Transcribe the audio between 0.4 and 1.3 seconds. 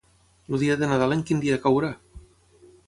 El dia de Nadal en